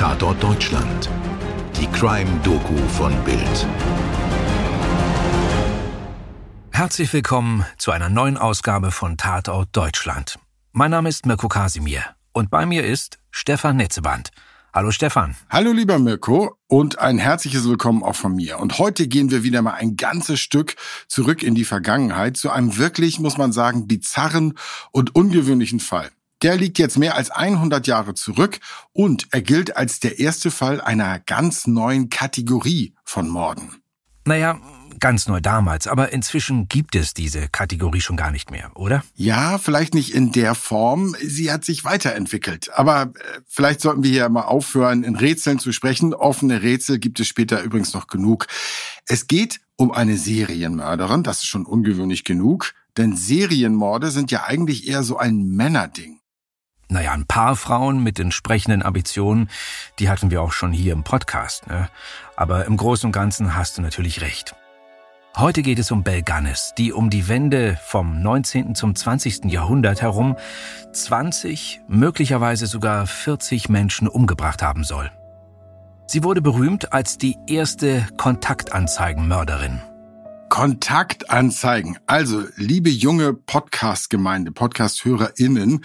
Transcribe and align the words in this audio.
Tatort 0.00 0.42
Deutschland. 0.42 1.10
Die 1.78 1.86
Crime-Doku 1.88 2.74
von 2.88 3.12
Bild. 3.22 3.66
Herzlich 6.70 7.12
willkommen 7.12 7.66
zu 7.76 7.90
einer 7.90 8.08
neuen 8.08 8.38
Ausgabe 8.38 8.92
von 8.92 9.18
Tatort 9.18 9.68
Deutschland. 9.72 10.38
Mein 10.72 10.90
Name 10.90 11.10
ist 11.10 11.26
Mirko 11.26 11.48
Kasimir 11.48 12.02
und 12.32 12.48
bei 12.48 12.64
mir 12.64 12.82
ist 12.82 13.18
Stefan 13.30 13.76
Netzeband. 13.76 14.30
Hallo 14.72 14.90
Stefan. 14.90 15.36
Hallo 15.50 15.70
lieber 15.72 15.98
Mirko 15.98 16.56
und 16.66 16.98
ein 16.98 17.18
herzliches 17.18 17.68
Willkommen 17.68 18.02
auch 18.02 18.16
von 18.16 18.34
mir. 18.34 18.58
Und 18.58 18.78
heute 18.78 19.06
gehen 19.06 19.30
wir 19.30 19.42
wieder 19.42 19.60
mal 19.60 19.74
ein 19.74 19.96
ganzes 19.96 20.40
Stück 20.40 20.76
zurück 21.08 21.42
in 21.42 21.54
die 21.54 21.66
Vergangenheit 21.66 22.38
zu 22.38 22.48
einem 22.48 22.78
wirklich, 22.78 23.20
muss 23.20 23.36
man 23.36 23.52
sagen, 23.52 23.86
bizarren 23.86 24.54
und 24.92 25.14
ungewöhnlichen 25.14 25.78
Fall. 25.78 26.08
Der 26.42 26.56
liegt 26.56 26.78
jetzt 26.78 26.96
mehr 26.96 27.16
als 27.16 27.30
100 27.30 27.86
Jahre 27.86 28.14
zurück 28.14 28.60
und 28.92 29.28
er 29.30 29.42
gilt 29.42 29.76
als 29.76 30.00
der 30.00 30.18
erste 30.18 30.50
Fall 30.50 30.80
einer 30.80 31.18
ganz 31.20 31.66
neuen 31.66 32.08
Kategorie 32.08 32.94
von 33.04 33.28
Morden. 33.28 33.82
Naja, 34.24 34.58
ganz 35.00 35.26
neu 35.26 35.40
damals, 35.40 35.86
aber 35.86 36.12
inzwischen 36.12 36.68
gibt 36.68 36.94
es 36.94 37.14
diese 37.14 37.48
Kategorie 37.48 38.00
schon 38.00 38.16
gar 38.16 38.30
nicht 38.30 38.50
mehr, 38.50 38.70
oder? 38.74 39.02
Ja, 39.14 39.58
vielleicht 39.58 39.94
nicht 39.94 40.14
in 40.14 40.30
der 40.30 40.54
Form. 40.54 41.16
Sie 41.22 41.50
hat 41.50 41.64
sich 41.64 41.84
weiterentwickelt. 41.84 42.70
Aber 42.74 43.02
äh, 43.02 43.40
vielleicht 43.46 43.80
sollten 43.80 44.02
wir 44.02 44.10
hier 44.10 44.28
mal 44.28 44.42
aufhören, 44.42 45.02
in 45.02 45.16
Rätseln 45.16 45.58
zu 45.58 45.72
sprechen. 45.72 46.14
Offene 46.14 46.62
Rätsel 46.62 46.98
gibt 46.98 47.18
es 47.18 47.28
später 47.28 47.62
übrigens 47.62 47.94
noch 47.94 48.06
genug. 48.06 48.46
Es 49.06 49.26
geht 49.26 49.60
um 49.76 49.90
eine 49.90 50.16
Serienmörderin. 50.16 51.22
Das 51.22 51.38
ist 51.38 51.48
schon 51.48 51.64
ungewöhnlich 51.64 52.24
genug. 52.24 52.74
Denn 52.96 53.16
Serienmorde 53.16 54.10
sind 54.10 54.30
ja 54.30 54.44
eigentlich 54.44 54.86
eher 54.86 55.02
so 55.02 55.16
ein 55.16 55.48
Männerding. 55.48 56.19
Naja, 56.90 57.12
ein 57.12 57.24
paar 57.24 57.54
Frauen 57.54 58.02
mit 58.02 58.18
entsprechenden 58.18 58.82
Ambitionen, 58.82 59.48
die 60.00 60.10
hatten 60.10 60.32
wir 60.32 60.42
auch 60.42 60.50
schon 60.50 60.72
hier 60.72 60.92
im 60.92 61.04
Podcast. 61.04 61.68
Ne? 61.68 61.88
Aber 62.34 62.64
im 62.64 62.76
Großen 62.76 63.06
und 63.06 63.12
Ganzen 63.12 63.54
hast 63.54 63.78
du 63.78 63.82
natürlich 63.82 64.20
recht. 64.22 64.56
Heute 65.36 65.62
geht 65.62 65.78
es 65.78 65.92
um 65.92 66.02
Belle 66.02 66.24
Gunness, 66.24 66.74
die 66.76 66.92
um 66.92 67.08
die 67.08 67.28
Wende 67.28 67.78
vom 67.86 68.20
19. 68.20 68.74
zum 68.74 68.96
20. 68.96 69.44
Jahrhundert 69.44 70.02
herum 70.02 70.36
20, 70.92 71.82
möglicherweise 71.86 72.66
sogar 72.66 73.06
40 73.06 73.68
Menschen 73.68 74.08
umgebracht 74.08 74.60
haben 74.60 74.82
soll. 74.82 75.12
Sie 76.08 76.24
wurde 76.24 76.42
berühmt 76.42 76.92
als 76.92 77.18
die 77.18 77.36
erste 77.46 78.04
Kontaktanzeigenmörderin. 78.16 79.80
Kontaktanzeigen. 80.50 81.96
Also, 82.06 82.42
liebe 82.56 82.90
junge 82.90 83.32
Podcast-Gemeinde, 83.32 84.50
Podcast-HörerInnen, 84.50 85.84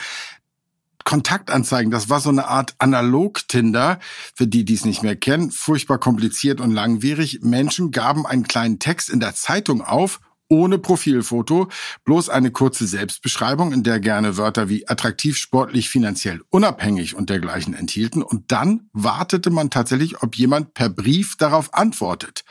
Kontaktanzeigen. 1.06 1.92
Das 1.92 2.10
war 2.10 2.20
so 2.20 2.30
eine 2.30 2.48
Art 2.48 2.76
Analog-Tinder, 2.80 4.00
für 4.34 4.48
die, 4.48 4.66
die 4.66 4.74
es 4.74 4.84
nicht 4.84 5.04
mehr 5.04 5.16
kennen. 5.16 5.52
Furchtbar 5.52 6.00
kompliziert 6.00 6.60
und 6.60 6.72
langwierig. 6.72 7.40
Menschen 7.42 7.92
gaben 7.92 8.26
einen 8.26 8.44
kleinen 8.44 8.80
Text 8.80 9.10
in 9.10 9.22
der 9.22 9.36
Zeitung 9.36 9.82
auf, 9.82 10.20
ohne 10.48 10.78
Profilfoto, 10.78 11.70
bloß 12.04 12.30
eine 12.30 12.52
kurze 12.52 12.86
Selbstbeschreibung, 12.86 13.74
in 13.74 13.84
der 13.84 14.00
gerne 14.00 14.38
Wörter 14.38 14.70
wie 14.70 14.88
attraktiv, 14.88 15.38
sportlich, 15.38 15.90
finanziell 15.90 16.42
unabhängig 16.50 17.16
und 17.16 17.30
dergleichen 17.30 17.74
enthielten. 17.74 18.22
Und 18.22 18.52
dann 18.52 18.90
wartete 18.94 19.50
man 19.50 19.70
tatsächlich, 19.70 20.22
ob 20.22 20.36
jemand 20.36 20.74
per 20.74 20.90
Brief 20.90 21.36
darauf 21.38 21.74
antwortet. 21.74 22.46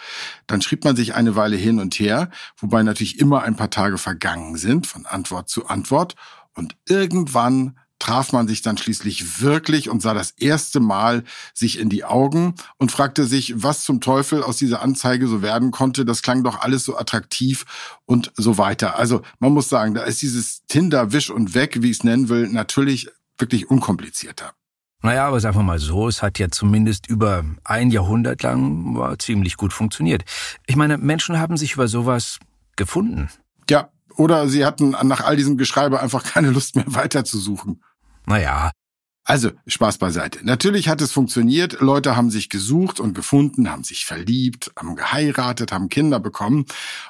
Dann 0.46 0.60
schrieb 0.60 0.84
man 0.84 0.96
sich 0.96 1.14
eine 1.14 1.36
Weile 1.36 1.56
hin 1.56 1.78
und 1.78 1.94
her, 1.98 2.30
wobei 2.56 2.82
natürlich 2.82 3.20
immer 3.20 3.42
ein 3.42 3.56
paar 3.56 3.70
Tage 3.70 3.98
vergangen 3.98 4.56
sind, 4.56 4.86
von 4.86 5.06
Antwort 5.06 5.48
zu 5.48 5.66
Antwort. 5.66 6.16
Und 6.56 6.76
irgendwann 6.88 7.76
traf 8.04 8.32
man 8.32 8.46
sich 8.46 8.60
dann 8.60 8.76
schließlich 8.76 9.40
wirklich 9.40 9.88
und 9.88 10.02
sah 10.02 10.12
das 10.12 10.32
erste 10.32 10.78
Mal 10.78 11.24
sich 11.54 11.78
in 11.78 11.88
die 11.88 12.04
Augen 12.04 12.54
und 12.76 12.92
fragte 12.92 13.24
sich, 13.24 13.54
was 13.62 13.82
zum 13.82 14.02
Teufel 14.02 14.42
aus 14.42 14.58
dieser 14.58 14.82
Anzeige 14.82 15.26
so 15.26 15.40
werden 15.40 15.70
konnte. 15.70 16.04
Das 16.04 16.20
klang 16.20 16.44
doch 16.44 16.60
alles 16.60 16.84
so 16.84 16.98
attraktiv 16.98 17.64
und 18.04 18.30
so 18.36 18.58
weiter. 18.58 18.98
Also 18.98 19.22
man 19.38 19.54
muss 19.54 19.70
sagen, 19.70 19.94
da 19.94 20.02
ist 20.02 20.20
dieses 20.20 20.66
Tinder 20.66 21.12
Wisch 21.12 21.30
und 21.30 21.54
Weg, 21.54 21.80
wie 21.80 21.90
ich 21.90 21.98
es 21.98 22.04
nennen 22.04 22.28
will, 22.28 22.46
natürlich 22.48 23.08
wirklich 23.38 23.70
unkomplizierter. 23.70 24.52
Naja, 25.00 25.26
aber 25.26 25.40
sagen 25.40 25.56
wir 25.56 25.62
mal 25.62 25.78
so, 25.78 26.06
es 26.06 26.20
hat 26.20 26.38
ja 26.38 26.50
zumindest 26.50 27.06
über 27.08 27.42
ein 27.64 27.90
Jahrhundert 27.90 28.42
lang 28.42 29.16
ziemlich 29.18 29.56
gut 29.56 29.72
funktioniert. 29.72 30.24
Ich 30.66 30.76
meine, 30.76 30.98
Menschen 30.98 31.38
haben 31.38 31.56
sich 31.56 31.72
über 31.72 31.88
sowas 31.88 32.38
gefunden. 32.76 33.30
Ja, 33.70 33.88
oder 34.16 34.46
sie 34.46 34.66
hatten 34.66 34.90
nach 34.90 35.22
all 35.22 35.36
diesem 35.36 35.56
Geschreibe 35.56 36.00
einfach 36.00 36.22
keine 36.22 36.50
Lust 36.50 36.76
mehr 36.76 36.84
weiterzusuchen. 36.88 37.80
Naja. 38.26 38.70
Also, 39.26 39.52
Spaß 39.66 39.96
beiseite. 39.98 40.40
Natürlich 40.42 40.88
hat 40.88 41.00
es 41.00 41.10
funktioniert. 41.10 41.80
Leute 41.80 42.14
haben 42.14 42.30
sich 42.30 42.50
gesucht 42.50 43.00
und 43.00 43.14
gefunden, 43.14 43.70
haben 43.70 43.84
sich 43.84 44.04
verliebt, 44.04 44.70
haben 44.78 44.96
geheiratet, 44.96 45.72
haben 45.72 45.88
Kinder 45.88 46.20
bekommen 46.20 46.66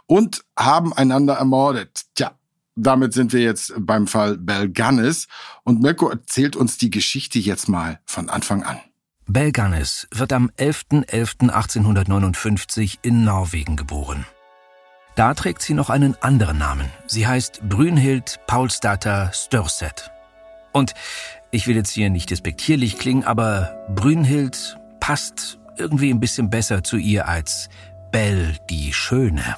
und 0.07 0.45
haben 0.57 0.93
einander 0.93 1.35
ermordet. 1.35 2.03
Tja, 2.15 2.39
damit 2.77 3.15
sind 3.15 3.33
wir 3.33 3.41
jetzt 3.41 3.73
beim 3.77 4.07
Fall 4.07 4.39
Bell 4.39 4.69
Gunness. 4.69 5.27
Und 5.65 5.83
Mirko 5.83 6.09
erzählt 6.09 6.55
uns 6.55 6.79
die 6.79 6.91
Geschichte 6.91 7.41
jetzt 7.41 7.69
mal 7.69 7.99
von 8.07 8.29
Anfang 8.29 8.63
an. 8.63 8.79
Bell 9.27 9.51
Gunness 9.51 10.07
wird 10.13 10.33
am 10.33 10.53
11.11.1859 10.59 12.99
in 13.03 13.25
Norwegen 13.25 13.75
geboren. 13.77 14.25
Da 15.17 15.35
trägt 15.35 15.63
sie 15.63 15.75
noch 15.75 15.91
einen 15.91 16.17
anderen 16.21 16.59
Namen. 16.59 16.89
Sie 17.07 17.27
heißt 17.27 17.69
Brünhild 17.69 18.39
Paulsdatter 18.47 19.33
Störset. 19.33 20.14
Und 20.75 20.93
ich 21.53 21.69
will 21.69 21.77
jetzt 21.77 21.93
hier 21.93 22.11
nicht 22.11 22.31
despektierlich 22.31 22.99
klingen, 22.99 23.25
aber 23.25 23.87
Brünhild 23.95 24.77
passt 24.99 25.59
irgendwie 25.79 26.11
ein 26.11 26.21
bisschen 26.21 26.51
besser 26.51 26.83
zu 26.83 26.97
ihr 26.97 27.29
als 27.29 27.69
Belle 28.11 28.57
die 28.69 28.93
Schöne. 28.93 29.57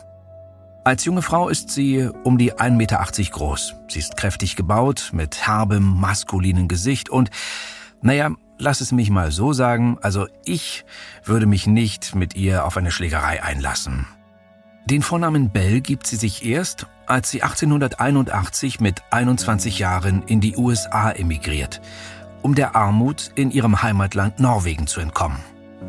Als 0.85 1.05
junge 1.05 1.23
Frau 1.23 1.49
ist 1.49 1.71
sie 1.71 2.09
um 2.23 2.39
die 2.39 2.53
1,80 2.53 2.71
Meter 2.71 3.05
groß. 3.31 3.75
Sie 3.89 3.99
ist 3.99 4.17
kräftig 4.17 4.57
gebaut, 4.57 5.11
mit 5.13 5.47
herbem, 5.47 5.83
maskulinen 5.83 6.69
Gesicht 6.69 7.09
und, 7.09 7.31
naja, 8.03 8.31
lass 8.59 8.83
es 8.83 8.93
mich 8.93 9.11
mal 9.11 9.33
so 9.33 9.55
sagen, 9.55 9.99
also 10.03 10.29
ich 10.45 10.85
würde 11.25 11.47
mich 11.47 11.67
nicht 11.67 12.15
mit 12.15 12.37
ihr 12.37 12.67
auf 12.67 12.77
eine 12.77 12.91
Schlägerei 12.91 13.43
einlassen. 13.43 14.07
Den 14.89 15.03
Vornamen 15.03 15.51
Bell 15.51 15.81
gibt 15.81 16.07
sie 16.07 16.15
sich 16.15 16.45
erst, 16.45 16.87
als 17.07 17.29
sie 17.29 17.43
1881 17.43 18.79
mit 18.79 19.03
21 19.11 19.81
Jahren 19.81 20.23
in 20.23 20.41
die 20.41 20.57
USA 20.57 21.11
emigriert, 21.11 21.81
um 22.43 22.55
der 22.55 22.77
Armut 22.77 23.33
in 23.35 23.51
ihrem 23.51 23.83
Heimatland 23.83 24.39
Norwegen 24.39 24.87
zu 24.87 25.01
entkommen. 25.01 25.39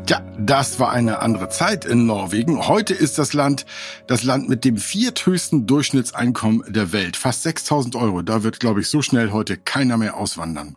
Ja, 0.08 0.20
das 0.36 0.80
war 0.80 0.90
eine 0.90 1.20
andere 1.20 1.48
Zeit 1.48 1.84
in 1.84 2.06
Norwegen. 2.06 2.66
Heute 2.66 2.92
ist 2.92 3.18
das 3.18 3.34
Land 3.34 3.66
das 4.08 4.24
Land 4.24 4.48
mit 4.48 4.64
dem 4.64 4.76
vierthöchsten 4.76 5.68
Durchschnittseinkommen 5.68 6.64
der 6.66 6.90
Welt. 6.90 7.16
Fast 7.16 7.44
6000 7.44 7.94
Euro. 7.94 8.22
Da 8.22 8.42
wird, 8.42 8.58
glaube 8.58 8.80
ich, 8.80 8.88
so 8.88 9.00
schnell 9.00 9.30
heute 9.30 9.56
keiner 9.56 9.96
mehr 9.96 10.16
auswandern. 10.16 10.76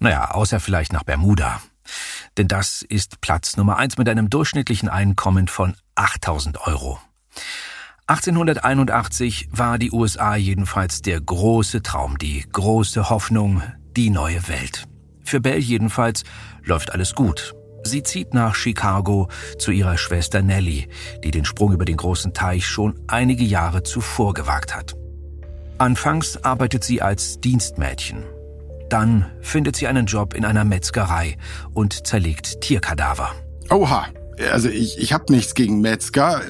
Naja, 0.00 0.32
außer 0.32 0.58
vielleicht 0.58 0.92
nach 0.92 1.04
Bermuda. 1.04 1.62
Denn 2.38 2.48
das 2.48 2.82
ist 2.82 3.20
Platz 3.20 3.56
Nummer 3.56 3.76
eins 3.76 3.98
mit 3.98 4.08
einem 4.08 4.30
durchschnittlichen 4.30 4.88
Einkommen 4.88 5.46
von 5.46 5.76
8000 5.94 6.66
Euro. 6.66 6.98
1881 8.06 9.48
war 9.52 9.78
die 9.78 9.92
USA 9.92 10.36
jedenfalls 10.36 11.02
der 11.02 11.20
große 11.20 11.82
Traum, 11.82 12.18
die 12.18 12.44
große 12.52 13.08
Hoffnung, 13.10 13.62
die 13.96 14.10
neue 14.10 14.48
Welt. 14.48 14.86
Für 15.24 15.40
Belle 15.40 15.58
jedenfalls 15.58 16.24
läuft 16.64 16.92
alles 16.92 17.14
gut. 17.14 17.54
Sie 17.84 18.02
zieht 18.02 18.34
nach 18.34 18.54
Chicago 18.54 19.28
zu 19.58 19.70
ihrer 19.70 19.98
Schwester 19.98 20.42
Nellie, 20.42 20.88
die 21.24 21.30
den 21.30 21.44
Sprung 21.44 21.72
über 21.72 21.84
den 21.84 21.96
großen 21.96 22.32
Teich 22.32 22.66
schon 22.66 23.00
einige 23.08 23.44
Jahre 23.44 23.82
zuvor 23.82 24.34
gewagt 24.34 24.74
hat. 24.74 24.94
Anfangs 25.78 26.36
arbeitet 26.44 26.84
sie 26.84 27.02
als 27.02 27.40
Dienstmädchen. 27.40 28.24
Dann 28.88 29.26
findet 29.40 29.74
sie 29.76 29.86
einen 29.86 30.06
Job 30.06 30.34
in 30.34 30.44
einer 30.44 30.64
Metzgerei 30.64 31.36
und 31.72 32.06
zerlegt 32.06 32.60
Tierkadaver. 32.60 33.34
Oha, 33.70 34.06
also 34.52 34.68
ich, 34.68 34.98
ich 34.98 35.12
habe 35.12 35.32
nichts 35.32 35.54
gegen 35.54 35.80
Metzger. 35.80 36.42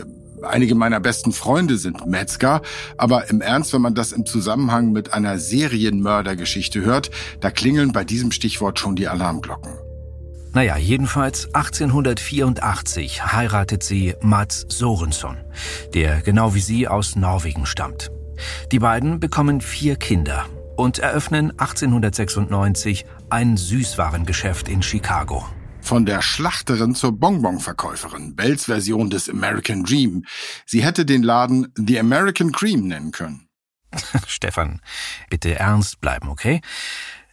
Einige 0.44 0.74
meiner 0.74 1.00
besten 1.00 1.32
Freunde 1.32 1.76
sind 1.76 2.06
Metzger, 2.06 2.62
aber 2.96 3.30
im 3.30 3.40
Ernst, 3.40 3.72
wenn 3.72 3.82
man 3.82 3.94
das 3.94 4.12
im 4.12 4.26
Zusammenhang 4.26 4.92
mit 4.92 5.12
einer 5.12 5.38
Serienmördergeschichte 5.38 6.80
hört, 6.80 7.10
da 7.40 7.50
klingeln 7.50 7.92
bei 7.92 8.04
diesem 8.04 8.32
Stichwort 8.32 8.78
schon 8.78 8.96
die 8.96 9.08
Alarmglocken. 9.08 9.72
Naja, 10.54 10.76
jedenfalls 10.76 11.46
1884 11.54 13.32
heiratet 13.32 13.82
sie 13.82 14.14
Mats 14.20 14.66
Sorensson, 14.68 15.38
der 15.94 16.20
genau 16.20 16.54
wie 16.54 16.60
sie 16.60 16.88
aus 16.88 17.16
Norwegen 17.16 17.64
stammt. 17.64 18.10
Die 18.70 18.78
beiden 18.78 19.18
bekommen 19.18 19.62
vier 19.62 19.96
Kinder 19.96 20.46
und 20.76 20.98
eröffnen 20.98 21.50
1896 21.52 23.06
ein 23.30 23.56
Süßwarengeschäft 23.56 24.68
in 24.68 24.82
Chicago. 24.82 25.46
Von 25.82 26.06
der 26.06 26.22
Schlachterin 26.22 26.94
zur 26.94 27.12
Bonbonverkäuferin, 27.18 28.36
Bells 28.36 28.66
Version 28.66 29.10
des 29.10 29.28
American 29.28 29.82
Dream. 29.82 30.24
Sie 30.64 30.82
hätte 30.82 31.04
den 31.04 31.22
Laden 31.22 31.72
The 31.76 31.98
American 31.98 32.52
Cream 32.52 32.86
nennen 32.86 33.10
können. 33.10 33.48
Stefan, 34.26 34.80
bitte 35.28 35.58
ernst 35.58 36.00
bleiben, 36.00 36.28
okay? 36.28 36.60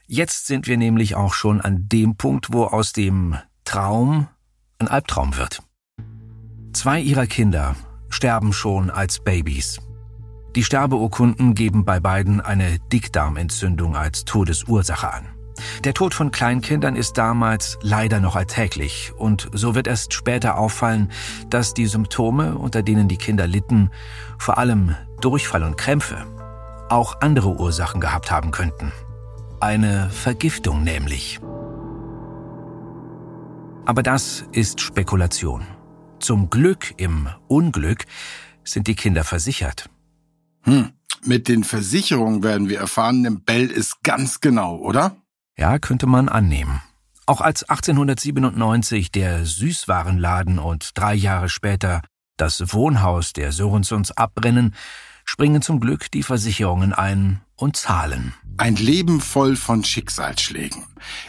Jetzt 0.07 0.48
sind 0.48 0.68
wir 0.68 0.78
nämlich 0.78 1.16
auch 1.16 1.34
schon 1.34 1.62
an 1.62 1.88
dem 1.88 2.18
Punkt, 2.18 2.51
wo 2.51 2.66
aus 2.66 2.92
dem 2.92 3.38
Traum 3.63 4.28
ein 4.80 4.88
Albtraum 4.88 5.38
wird. 5.38 5.62
Zwei 6.74 7.00
ihrer 7.00 7.28
Kinder 7.28 7.75
sterben 8.10 8.52
schon 8.52 8.90
als 8.90 9.19
Babys. 9.19 9.80
Die 10.56 10.63
Sterbeurkunden 10.63 11.54
geben 11.54 11.86
bei 11.86 12.00
beiden 12.00 12.42
eine 12.42 12.80
Dickdarmentzündung 12.92 13.95
als 13.95 14.25
Todesursache 14.25 15.13
an. 15.13 15.38
Der 15.83 15.94
Tod 15.94 16.13
von 16.13 16.31
Kleinkindern 16.31 16.95
ist 16.95 17.17
damals 17.17 17.77
leider 17.81 18.19
noch 18.19 18.35
alltäglich 18.35 19.11
und 19.17 19.50
so 19.53 19.75
wird 19.75 19.88
erst 19.88 20.13
später 20.13 20.57
auffallen, 20.57 21.11
dass 21.50 21.73
die 21.73 21.88
Symptome, 21.88 22.57
unter 22.57 22.83
denen 22.83 23.07
die 23.07 23.17
Kinder 23.17 23.47
litten, 23.47 23.91
vor 24.38 24.57
allem 24.57 24.95
Durchfall 25.21 25.63
und 25.63 25.77
Krämpfe, 25.77 26.25
auch 26.89 27.21
andere 27.21 27.56
Ursachen 27.59 28.01
gehabt 28.01 28.31
haben 28.31 28.51
könnten. 28.51 28.91
Eine 29.59 30.09
Vergiftung 30.09 30.83
nämlich. 30.83 31.39
Aber 33.85 34.03
das 34.03 34.45
ist 34.51 34.81
Spekulation. 34.81 35.65
Zum 36.19 36.50
Glück 36.50 36.94
im 36.97 37.27
Unglück 37.47 38.06
sind 38.63 38.88
die 38.88 38.95
Kinder 38.95 39.23
versichert. 39.23 39.89
Hm. 40.63 40.91
Mit 41.23 41.47
den 41.47 41.63
Versicherungen 41.63 42.44
werden 42.44 42.69
wir 42.69 42.79
erfahren, 42.79 43.21
nimmt 43.21 43.45
Bell 43.45 43.69
es 43.71 44.01
ganz 44.03 44.39
genau, 44.39 44.77
oder? 44.77 45.17
Ja, 45.59 45.77
könnte 45.77 46.07
man 46.07 46.29
annehmen. 46.29 46.81
Auch 47.25 47.41
als 47.41 47.63
1897 47.63 49.11
der 49.11 49.45
Süßwarenladen 49.45 50.57
und 50.57 50.97
drei 50.97 51.13
Jahre 51.13 51.50
später 51.50 52.01
das 52.38 52.73
Wohnhaus 52.73 53.33
der 53.33 53.51
Sörensons 53.51 54.11
abbrennen, 54.11 54.73
springen 55.25 55.61
zum 55.61 55.81
Glück 55.81 56.09
die 56.11 56.23
Versicherungen 56.23 56.94
ein 56.94 57.41
und 57.59 57.75
zahlen. 57.75 58.33
Ein 58.57 58.75
Leben 58.75 59.21
voll 59.21 59.56
von 59.56 59.85
Schicksalsschlägen. 59.85 60.83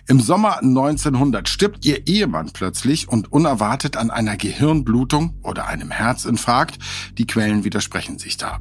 Im 0.08 0.20
Sommer 0.20 0.58
1900 0.62 1.48
stirbt 1.48 1.84
ihr 1.84 2.08
Ehemann 2.08 2.50
plötzlich 2.52 3.08
und 3.08 3.32
unerwartet 3.32 3.96
an 3.96 4.10
einer 4.10 4.36
Gehirnblutung 4.36 5.38
oder 5.42 5.68
einem 5.68 5.92
Herzinfarkt. 5.92 6.78
Die 7.18 7.26
Quellen 7.26 7.62
widersprechen 7.62 8.18
sich 8.18 8.36
da. 8.36 8.60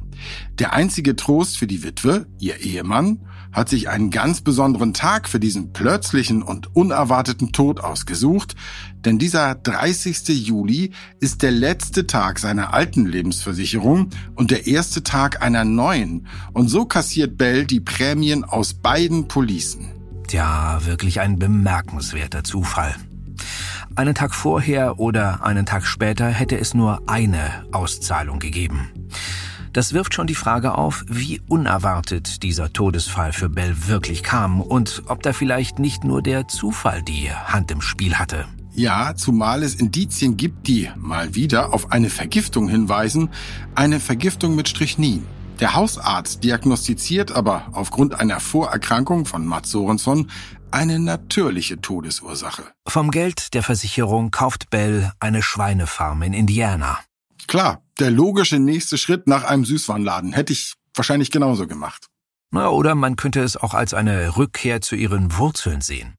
Der 0.60 0.72
einzige 0.72 1.16
Trost 1.16 1.58
für 1.58 1.66
die 1.66 1.82
Witwe, 1.82 2.26
ihr 2.38 2.60
Ehemann, 2.60 3.26
hat 3.52 3.68
sich 3.68 3.88
einen 3.88 4.10
ganz 4.10 4.42
besonderen 4.42 4.94
Tag 4.94 5.28
für 5.28 5.40
diesen 5.40 5.72
plötzlichen 5.72 6.42
und 6.42 6.74
unerwarteten 6.76 7.52
Tod 7.52 7.80
ausgesucht, 7.80 8.54
denn 9.04 9.18
dieser 9.18 9.54
30. 9.54 10.28
Juli 10.46 10.92
ist 11.20 11.42
der 11.42 11.50
letzte 11.50 12.06
Tag 12.06 12.38
seiner 12.38 12.74
alten 12.74 13.06
Lebensversicherung 13.06 14.10
und 14.34 14.50
der 14.50 14.66
erste 14.66 15.02
Tag 15.02 15.42
einer 15.42 15.64
neuen. 15.64 16.26
Und 16.52 16.68
so 16.68 16.84
kassiert 16.84 17.38
Bell 17.38 17.59
die 17.64 17.80
Prämien 17.80 18.44
aus 18.44 18.74
beiden 18.74 19.28
Policen. 19.28 19.92
Tja, 20.26 20.80
wirklich 20.84 21.20
ein 21.20 21.38
bemerkenswerter 21.38 22.44
Zufall. 22.44 22.94
Einen 23.96 24.14
Tag 24.14 24.34
vorher 24.34 25.00
oder 25.00 25.44
einen 25.44 25.66
Tag 25.66 25.84
später 25.84 26.28
hätte 26.28 26.58
es 26.58 26.74
nur 26.74 27.08
eine 27.08 27.64
Auszahlung 27.72 28.38
gegeben. 28.38 28.90
Das 29.72 29.92
wirft 29.92 30.14
schon 30.14 30.26
die 30.26 30.34
Frage 30.34 30.74
auf, 30.74 31.04
wie 31.08 31.40
unerwartet 31.48 32.42
dieser 32.42 32.72
Todesfall 32.72 33.32
für 33.32 33.48
Bell 33.48 33.86
wirklich 33.86 34.22
kam 34.22 34.60
und 34.60 35.02
ob 35.06 35.22
da 35.22 35.32
vielleicht 35.32 35.78
nicht 35.78 36.02
nur 36.02 36.22
der 36.22 36.48
Zufall 36.48 37.02
die 37.02 37.30
Hand 37.30 37.70
im 37.70 37.80
Spiel 37.80 38.16
hatte. 38.16 38.46
Ja, 38.72 39.14
zumal 39.14 39.62
es 39.62 39.74
Indizien 39.74 40.36
gibt, 40.36 40.66
die 40.66 40.88
mal 40.96 41.34
wieder 41.34 41.72
auf 41.74 41.92
eine 41.92 42.10
Vergiftung 42.10 42.68
hinweisen, 42.68 43.30
eine 43.74 44.00
Vergiftung 44.00 44.56
mit 44.56 44.68
Strychnin. 44.68 45.24
Der 45.60 45.74
Hausarzt 45.74 46.42
diagnostiziert 46.42 47.32
aber 47.32 47.68
aufgrund 47.72 48.18
einer 48.18 48.40
Vorerkrankung 48.40 49.26
von 49.26 49.46
Mats 49.46 49.70
Sorenson 49.70 50.30
eine 50.70 50.98
natürliche 50.98 51.82
Todesursache. 51.82 52.62
Vom 52.88 53.10
Geld 53.10 53.52
der 53.52 53.62
Versicherung 53.62 54.30
kauft 54.30 54.70
Bell 54.70 55.12
eine 55.20 55.42
Schweinefarm 55.42 56.22
in 56.22 56.32
Indiana. 56.32 56.98
Klar, 57.46 57.82
der 57.98 58.10
logische 58.10 58.58
nächste 58.58 58.96
Schritt 58.96 59.26
nach 59.26 59.44
einem 59.44 59.66
Süßwarenladen. 59.66 60.32
Hätte 60.32 60.54
ich 60.54 60.74
wahrscheinlich 60.94 61.30
genauso 61.30 61.66
gemacht. 61.66 62.06
Na, 62.52 62.68
oder 62.68 62.94
man 62.94 63.16
könnte 63.16 63.40
es 63.40 63.58
auch 63.58 63.74
als 63.74 63.92
eine 63.92 64.36
Rückkehr 64.38 64.80
zu 64.80 64.96
ihren 64.96 65.36
Wurzeln 65.36 65.82
sehen. 65.82 66.14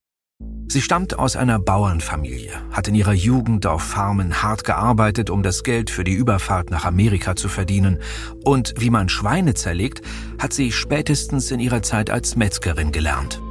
Sie 0.71 0.81
stammt 0.81 1.19
aus 1.19 1.35
einer 1.35 1.59
Bauernfamilie, 1.59 2.53
hat 2.71 2.87
in 2.87 2.95
ihrer 2.95 3.11
Jugend 3.11 3.65
auf 3.65 3.83
Farmen 3.83 4.41
hart 4.41 4.63
gearbeitet, 4.63 5.29
um 5.29 5.43
das 5.43 5.63
Geld 5.63 5.89
für 5.89 6.05
die 6.05 6.13
Überfahrt 6.13 6.71
nach 6.71 6.85
Amerika 6.85 7.35
zu 7.35 7.49
verdienen. 7.49 7.99
Und 8.45 8.75
wie 8.77 8.89
man 8.89 9.09
Schweine 9.09 9.53
zerlegt, 9.53 10.01
hat 10.39 10.53
sie 10.53 10.71
spätestens 10.71 11.51
in 11.51 11.59
ihrer 11.59 11.81
Zeit 11.81 12.09
als 12.09 12.37
Metzgerin 12.37 12.93
gelernt. 12.93 13.41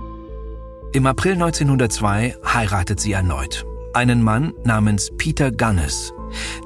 Im 0.94 1.04
April 1.04 1.34
1902 1.34 2.36
heiratet 2.42 3.00
sie 3.00 3.12
erneut. 3.12 3.66
Einen 3.92 4.22
Mann 4.22 4.54
namens 4.64 5.10
Peter 5.18 5.52
Gunnes, 5.52 6.14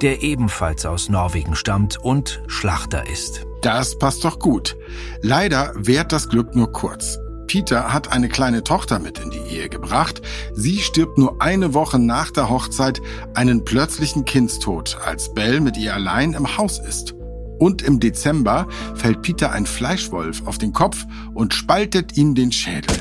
der 0.02 0.22
ebenfalls 0.22 0.86
aus 0.86 1.08
Norwegen 1.08 1.56
stammt 1.56 1.98
und 1.98 2.44
Schlachter 2.46 3.10
ist. 3.10 3.44
Das 3.60 3.98
passt 3.98 4.24
doch 4.24 4.38
gut. 4.38 4.76
Leider 5.20 5.72
währt 5.74 6.12
das 6.12 6.28
Glück 6.28 6.54
nur 6.54 6.70
kurz. 6.70 7.18
Peter 7.46 7.92
hat 7.92 8.12
eine 8.12 8.28
kleine 8.28 8.64
Tochter 8.64 8.98
mit 8.98 9.18
in 9.18 9.30
die 9.30 9.38
Ehe 9.38 9.68
gebracht. 9.68 10.22
Sie 10.54 10.78
stirbt 10.78 11.18
nur 11.18 11.40
eine 11.42 11.74
Woche 11.74 11.98
nach 11.98 12.30
der 12.30 12.48
Hochzeit 12.48 13.00
einen 13.34 13.64
plötzlichen 13.64 14.24
Kindstod, 14.24 14.98
als 15.04 15.32
Belle 15.34 15.60
mit 15.60 15.76
ihr 15.76 15.94
allein 15.94 16.32
im 16.32 16.56
Haus 16.56 16.78
ist. 16.78 17.14
Und 17.58 17.82
im 17.82 18.00
Dezember 18.00 18.66
fällt 18.94 19.22
Peter 19.22 19.52
ein 19.52 19.66
Fleischwolf 19.66 20.46
auf 20.46 20.58
den 20.58 20.72
Kopf 20.72 21.06
und 21.34 21.54
spaltet 21.54 22.16
ihm 22.16 22.34
den 22.34 22.52
Schädel. 22.52 22.96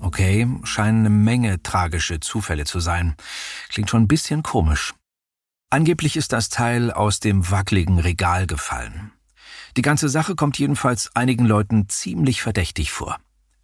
Okay, 0.00 0.48
scheinen 0.64 1.00
eine 1.00 1.10
Menge 1.10 1.62
tragische 1.62 2.20
Zufälle 2.20 2.64
zu 2.64 2.80
sein. 2.80 3.16
Klingt 3.68 3.90
schon 3.90 4.04
ein 4.04 4.08
bisschen 4.08 4.42
komisch. 4.42 4.94
Angeblich 5.68 6.16
ist 6.16 6.32
das 6.32 6.48
Teil 6.48 6.90
aus 6.90 7.20
dem 7.20 7.50
wackeligen 7.50 7.98
Regal 7.98 8.46
gefallen. 8.46 9.12
Die 9.76 9.82
ganze 9.82 10.08
Sache 10.08 10.34
kommt 10.34 10.58
jedenfalls 10.58 11.14
einigen 11.14 11.44
Leuten 11.44 11.88
ziemlich 11.88 12.42
verdächtig 12.42 12.90
vor. 12.90 13.18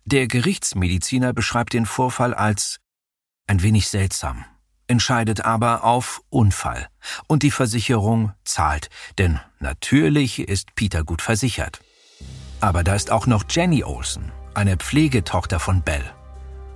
Der 0.09 0.29
Gerichtsmediziner 0.29 1.33
beschreibt 1.33 1.73
den 1.73 1.85
Vorfall 1.85 2.33
als 2.33 2.79
ein 3.49 3.61
wenig 3.63 3.89
seltsam, 3.89 4.45
entscheidet 4.87 5.41
aber 5.41 5.83
auf 5.83 6.23
Unfall. 6.31 6.87
Und 7.27 7.43
die 7.43 7.51
Versicherung 7.51 8.33
zahlt, 8.45 8.89
denn 9.19 9.41
natürlich 9.59 10.39
ist 10.39 10.77
Peter 10.77 11.03
gut 11.03 11.23
versichert. 11.23 11.81
Aber 12.61 12.85
da 12.85 12.95
ist 12.95 13.11
auch 13.11 13.27
noch 13.27 13.47
Jenny 13.51 13.83
Olsen, 13.83 14.31
eine 14.55 14.77
Pflegetochter 14.77 15.59
von 15.59 15.83
Bell. 15.83 16.05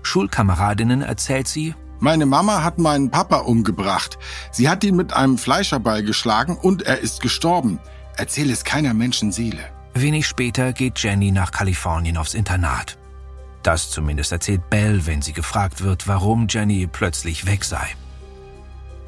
Schulkameradinnen 0.02 1.02
erzählt 1.02 1.46
sie, 1.46 1.76
meine 2.00 2.26
Mama 2.26 2.64
hat 2.64 2.78
meinen 2.78 3.12
Papa 3.12 3.36
umgebracht. 3.36 4.18
Sie 4.50 4.68
hat 4.68 4.82
ihn 4.82 4.96
mit 4.96 5.12
einem 5.12 5.38
Fleischerball 5.38 6.02
geschlagen 6.02 6.56
und 6.56 6.82
er 6.82 6.98
ist 6.98 7.20
gestorben. 7.22 7.78
Erzähl 8.16 8.50
es 8.50 8.64
keiner 8.64 8.92
Menschenseele. 8.92 9.70
Wenig 9.94 10.26
später 10.26 10.72
geht 10.72 10.98
Jenny 10.98 11.30
nach 11.30 11.52
Kalifornien 11.52 12.16
aufs 12.16 12.34
Internat. 12.34 12.99
Das 13.62 13.90
zumindest 13.90 14.32
erzählt 14.32 14.70
Belle, 14.70 15.06
wenn 15.06 15.22
sie 15.22 15.32
gefragt 15.32 15.82
wird, 15.82 16.08
warum 16.08 16.46
Jenny 16.48 16.86
plötzlich 16.86 17.46
weg 17.46 17.64
sei. 17.64 17.86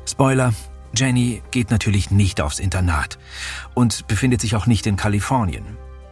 Spoiler, 0.06 0.52
Jenny 0.94 1.42
geht 1.50 1.70
natürlich 1.70 2.10
nicht 2.10 2.40
aufs 2.40 2.58
Internat 2.58 3.18
und 3.74 4.06
befindet 4.08 4.40
sich 4.40 4.56
auch 4.56 4.66
nicht 4.66 4.86
in 4.86 4.96
Kalifornien. 4.96 5.64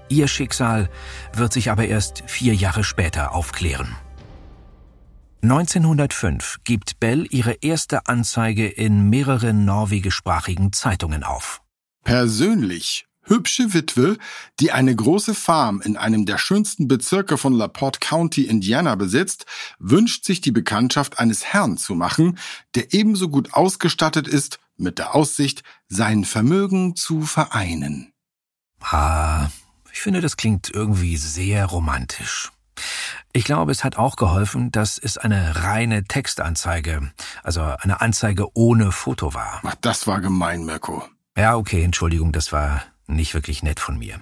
Ihr 0.09 0.27
Schicksal 0.27 0.89
wird 1.35 1.53
sich 1.53 1.71
aber 1.71 1.87
erst 1.87 2.25
vier 2.27 2.55
Jahre 2.55 2.83
später 2.83 3.35
aufklären. 3.35 3.95
1905 5.43 6.59
gibt 6.65 7.01
Bell 7.01 7.27
ihre 7.31 7.53
erste 7.63 8.07
Anzeige 8.07 8.69
in 8.69 9.09
mehreren 9.09 9.65
norwegischsprachigen 9.65 10.73
Zeitungen 10.73 11.25
auf. 11.25 11.63
Persönlich 12.05 13.07
hübsche 13.31 13.73
Witwe, 13.73 14.19
die 14.59 14.73
eine 14.73 14.95
große 14.95 15.35
Farm 15.35 15.81
in 15.81 15.97
einem 15.97 16.27
der 16.27 16.37
schönsten 16.37 16.89
Bezirke 16.89 17.39
von 17.39 17.55
LaPorte 17.55 18.01
County, 18.01 18.43
Indiana 18.43 18.97
besitzt, 18.97 19.47
wünscht 19.79 20.25
sich 20.27 20.43
die 20.43 20.51
Bekanntschaft 20.51 21.19
eines 21.19 21.45
Herrn 21.45 21.79
zu 21.79 21.95
machen, 21.95 22.39
der 22.75 22.93
ebenso 22.93 23.29
gut 23.29 23.55
ausgestattet 23.55 24.29
ist, 24.29 24.59
mit 24.77 24.99
der 24.99 25.15
Aussicht, 25.15 25.63
sein 25.89 26.25
Vermögen 26.25 26.97
zu 26.97 27.23
vereinen. 27.23 28.13
Ah, 28.81 29.49
ich 29.93 30.01
finde, 30.01 30.21
das 30.21 30.37
klingt 30.37 30.71
irgendwie 30.71 31.17
sehr 31.17 31.67
romantisch. 31.67 32.51
Ich 33.33 33.45
glaube, 33.45 33.71
es 33.71 33.85
hat 33.85 33.97
auch 33.97 34.17
geholfen, 34.17 34.73
dass 34.73 34.99
es 34.99 35.19
eine 35.19 35.63
reine 35.63 36.05
Textanzeige, 36.05 37.13
also 37.43 37.63
eine 37.63 38.01
Anzeige 38.01 38.57
ohne 38.57 38.91
Foto 38.91 39.35
war. 39.35 39.61
Ach, 39.63 39.77
das 39.81 40.07
war 40.07 40.21
gemein, 40.21 40.65
Mirko. 40.65 41.05
Ja, 41.37 41.57
okay, 41.57 41.85
Entschuldigung, 41.85 42.33
das 42.33 42.53
war 42.53 42.83
nicht 43.15 43.35
wirklich 43.35 43.63
nett 43.63 43.81
von 43.81 43.99
mir. 43.99 44.21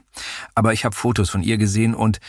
Aber 0.55 0.73
ich 0.73 0.85
habe 0.85 0.95
Fotos 0.95 1.31
von 1.31 1.43
ihr 1.43 1.59
gesehen 1.59 1.95
und 1.95 2.21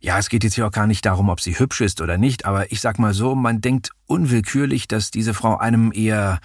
ja, 0.00 0.18
es 0.18 0.28
geht 0.28 0.44
jetzt 0.44 0.54
hier 0.54 0.66
auch 0.66 0.72
gar 0.72 0.86
nicht 0.86 1.04
darum, 1.06 1.28
ob 1.28 1.40
sie 1.40 1.58
hübsch 1.58 1.80
ist 1.80 2.00
oder 2.00 2.18
nicht, 2.18 2.44
aber 2.44 2.70
ich 2.72 2.80
sag 2.80 2.98
mal 2.98 3.14
so, 3.14 3.34
man 3.34 3.60
denkt 3.60 3.90
unwillkürlich, 4.06 4.86
dass 4.86 5.10
diese 5.10 5.32
Frau 5.34 5.56
einem 5.56 5.92
eher, 5.92 6.40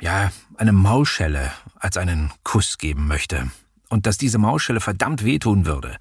ja, 0.00 0.32
eine 0.56 0.72
Maulschelle 0.72 1.52
als 1.76 1.96
einen 1.96 2.32
Kuss 2.42 2.78
geben 2.78 3.06
möchte. 3.06 3.50
Und 3.88 4.06
dass 4.06 4.18
diese 4.18 4.38
Maulschelle 4.38 4.80
verdammt 4.80 5.24
wehtun 5.24 5.64
würde. 5.64 5.96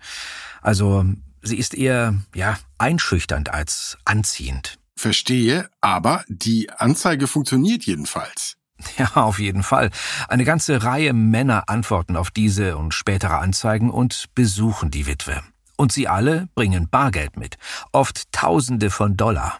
Also 0.61 1.05
Sie 1.47 1.57
ist 1.57 1.73
eher, 1.73 2.15
ja, 2.35 2.57
einschüchternd 2.77 3.49
als 3.53 3.97
anziehend. 4.05 4.79
Verstehe, 4.95 5.69
aber 5.79 6.25
die 6.27 6.69
Anzeige 6.71 7.27
funktioniert 7.27 7.85
jedenfalls. 7.85 8.57
Ja, 8.97 9.11
auf 9.15 9.39
jeden 9.39 9.63
Fall. 9.63 9.89
Eine 10.27 10.43
ganze 10.43 10.83
Reihe 10.83 11.13
Männer 11.13 11.63
antworten 11.67 12.15
auf 12.15 12.31
diese 12.31 12.77
und 12.77 12.93
spätere 12.93 13.39
Anzeigen 13.39 13.89
und 13.89 14.25
besuchen 14.35 14.91
die 14.91 15.07
Witwe. 15.07 15.41
Und 15.77 15.91
sie 15.91 16.07
alle 16.07 16.47
bringen 16.55 16.89
Bargeld 16.89 17.37
mit, 17.37 17.57
oft 17.91 18.31
Tausende 18.31 18.89
von 18.89 19.15
Dollar. 19.15 19.59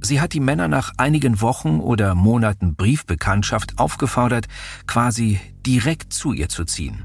Sie 0.00 0.20
hat 0.20 0.32
die 0.32 0.40
Männer 0.40 0.68
nach 0.68 0.92
einigen 0.96 1.40
Wochen 1.40 1.80
oder 1.80 2.14
Monaten 2.14 2.76
Briefbekanntschaft 2.76 3.78
aufgefordert, 3.78 4.46
quasi 4.86 5.40
direkt 5.66 6.12
zu 6.12 6.32
ihr 6.32 6.48
zu 6.48 6.64
ziehen. 6.64 7.04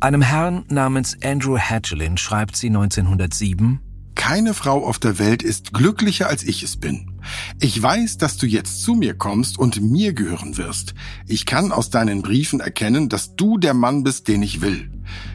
Einem 0.00 0.20
Herrn 0.20 0.64
namens 0.68 1.16
Andrew 1.22 1.56
Hatchelin 1.56 2.18
schreibt 2.18 2.56
sie 2.56 2.66
1907, 2.66 3.80
keine 4.14 4.54
Frau 4.54 4.86
auf 4.86 4.98
der 4.98 5.18
Welt 5.18 5.42
ist 5.42 5.72
glücklicher 5.72 6.28
als 6.28 6.42
ich 6.44 6.62
es 6.62 6.76
bin. 6.76 7.10
Ich 7.60 7.80
weiß, 7.80 8.18
dass 8.18 8.36
du 8.36 8.46
jetzt 8.46 8.82
zu 8.82 8.94
mir 8.94 9.14
kommst 9.14 9.58
und 9.58 9.80
mir 9.80 10.12
gehören 10.12 10.56
wirst. 10.56 10.94
Ich 11.26 11.46
kann 11.46 11.72
aus 11.72 11.90
deinen 11.90 12.22
Briefen 12.22 12.60
erkennen, 12.60 13.08
dass 13.08 13.36
du 13.36 13.58
der 13.58 13.74
Mann 13.74 14.02
bist, 14.02 14.28
den 14.28 14.42
ich 14.42 14.60
will. 14.60 14.90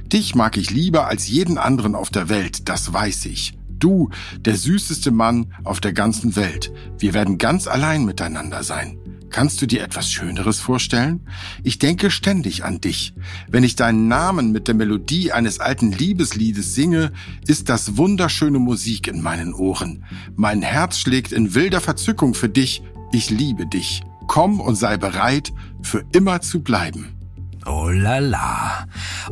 Dich 0.05 0.36
mag 0.36 0.57
ich 0.57 0.72
lieber 0.72 1.07
als 1.07 1.27
jeden 1.27 1.57
anderen 1.57 1.96
auf 1.96 2.10
der 2.10 2.29
Welt, 2.29 2.69
das 2.69 2.93
weiß 2.93 3.25
ich. 3.25 3.57
Du, 3.69 4.10
der 4.39 4.55
süßeste 4.55 5.12
Mann 5.12 5.53
auf 5.63 5.79
der 5.79 5.93
ganzen 5.93 6.36
Welt. 6.36 6.72
Wir 6.98 7.13
werden 7.13 7.38
ganz 7.38 7.67
allein 7.67 8.05
miteinander 8.05 8.63
sein. 8.63 8.98
Kannst 9.38 9.62
du 9.62 9.67
dir 9.67 9.84
etwas 9.84 10.12
Schöneres 10.12 10.60
vorstellen? 10.60 11.22
Ich 11.62 11.77
denke 11.77 12.10
ständig 12.10 12.65
an 12.65 12.82
dich. 12.82 13.13
Wenn 13.48 13.63
ich 13.63 13.75
deinen 13.75 14.08
Namen 14.08 14.51
mit 14.51 14.67
der 14.67 14.74
Melodie 14.74 15.32
eines 15.32 15.60
alten 15.60 15.91
Liebesliedes 15.91 16.74
singe, 16.74 17.12
ist 17.46 17.70
das 17.70 17.98
wunderschöne 17.98 18.58
Musik 18.58 19.08
in 19.08 19.22
meinen 19.22 19.53
Ohren. 19.53 20.06
Mein 20.36 20.63
Herz 20.63 20.98
schlägt 20.98 21.34
in 21.34 21.53
wilder 21.53 21.82
Verzückung 21.82 22.34
für 22.34 22.50
dich. 22.50 22.82
Ich 23.12 23.29
liebe 23.29 23.67
dich. 23.67 24.01
Komm 24.25 24.60
und 24.60 24.74
sei 24.74 24.98
bereit, 24.98 25.53
für 25.84 26.03
immer 26.13 26.41
zu 26.41 26.62
bleiben. 26.62 27.15
Oh 27.63 27.89
la 27.89 28.17
la. 28.17 28.88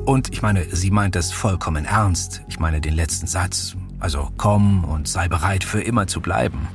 Und 0.06 0.32
ich 0.32 0.44
meine, 0.44 0.68
sie 0.72 0.92
meint 0.92 1.16
das 1.16 1.32
vollkommen 1.32 1.86
ernst. 1.86 2.44
Ich 2.48 2.60
meine 2.60 2.80
den 2.80 2.94
letzten 2.94 3.26
Satz. 3.26 3.76
Also 4.00 4.30
komm 4.38 4.84
und 4.84 5.08
sei 5.08 5.28
bereit, 5.28 5.64
für 5.64 5.82
immer 5.82 6.06
zu 6.06 6.22
bleiben. 6.22 6.68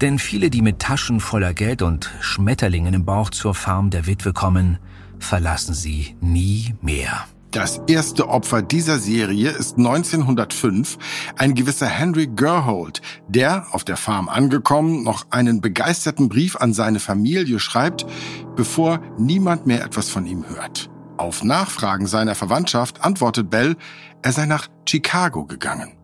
Denn 0.00 0.18
viele, 0.18 0.48
die 0.48 0.62
mit 0.62 0.78
Taschen 0.78 1.20
voller 1.20 1.52
Geld 1.52 1.82
und 1.82 2.10
Schmetterlingen 2.20 2.94
im 2.94 3.04
Bauch 3.04 3.30
zur 3.30 3.54
Farm 3.54 3.90
der 3.90 4.06
Witwe 4.06 4.32
kommen, 4.32 4.78
verlassen 5.18 5.74
sie 5.74 6.16
nie 6.20 6.74
mehr. 6.80 7.26
Das 7.50 7.80
erste 7.88 8.28
Opfer 8.28 8.62
dieser 8.62 8.98
Serie 8.98 9.50
ist 9.50 9.76
1905 9.76 10.98
ein 11.36 11.54
gewisser 11.54 11.88
Henry 11.88 12.28
Gerhold, 12.28 13.02
der, 13.26 13.66
auf 13.72 13.82
der 13.82 13.96
Farm 13.96 14.28
angekommen, 14.28 15.02
noch 15.02 15.26
einen 15.30 15.60
begeisterten 15.60 16.28
Brief 16.28 16.56
an 16.56 16.72
seine 16.72 17.00
Familie 17.00 17.58
schreibt, 17.58 18.06
bevor 18.54 19.00
niemand 19.18 19.66
mehr 19.66 19.84
etwas 19.84 20.08
von 20.08 20.26
ihm 20.26 20.48
hört. 20.48 20.90
Auf 21.16 21.42
Nachfragen 21.42 22.06
seiner 22.06 22.36
Verwandtschaft 22.36 23.04
antwortet 23.04 23.50
Bell, 23.50 23.76
er 24.22 24.32
sei 24.32 24.46
nach 24.46 24.68
Chicago 24.88 25.44
gegangen. 25.44 25.99